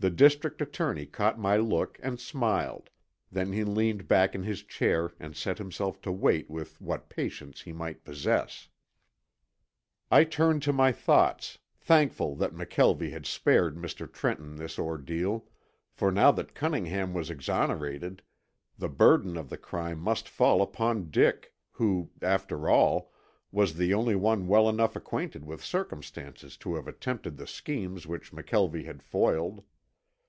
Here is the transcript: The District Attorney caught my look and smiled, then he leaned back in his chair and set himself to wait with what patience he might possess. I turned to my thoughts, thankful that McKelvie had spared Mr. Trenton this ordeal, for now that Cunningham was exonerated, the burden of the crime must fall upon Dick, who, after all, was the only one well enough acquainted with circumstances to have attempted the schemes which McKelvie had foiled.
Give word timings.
The 0.00 0.10
District 0.10 0.60
Attorney 0.60 1.06
caught 1.06 1.38
my 1.38 1.56
look 1.56 1.98
and 2.02 2.20
smiled, 2.20 2.90
then 3.32 3.52
he 3.52 3.64
leaned 3.64 4.06
back 4.06 4.34
in 4.34 4.42
his 4.42 4.62
chair 4.62 5.14
and 5.18 5.34
set 5.34 5.56
himself 5.56 5.98
to 6.02 6.12
wait 6.12 6.50
with 6.50 6.78
what 6.78 7.08
patience 7.08 7.62
he 7.62 7.72
might 7.72 8.04
possess. 8.04 8.68
I 10.10 10.24
turned 10.24 10.62
to 10.64 10.74
my 10.74 10.92
thoughts, 10.92 11.56
thankful 11.78 12.36
that 12.36 12.52
McKelvie 12.52 13.12
had 13.12 13.24
spared 13.24 13.76
Mr. 13.78 14.12
Trenton 14.12 14.56
this 14.56 14.78
ordeal, 14.78 15.46
for 15.90 16.12
now 16.12 16.30
that 16.32 16.54
Cunningham 16.54 17.14
was 17.14 17.30
exonerated, 17.30 18.22
the 18.76 18.90
burden 18.90 19.38
of 19.38 19.48
the 19.48 19.56
crime 19.56 20.00
must 20.00 20.28
fall 20.28 20.60
upon 20.60 21.10
Dick, 21.10 21.54
who, 21.70 22.10
after 22.20 22.68
all, 22.68 23.10
was 23.50 23.74
the 23.76 23.94
only 23.94 24.16
one 24.16 24.48
well 24.48 24.68
enough 24.68 24.96
acquainted 24.96 25.46
with 25.46 25.64
circumstances 25.64 26.58
to 26.58 26.74
have 26.74 26.86
attempted 26.86 27.38
the 27.38 27.46
schemes 27.46 28.06
which 28.06 28.32
McKelvie 28.32 28.84
had 28.84 29.02
foiled. 29.02 29.64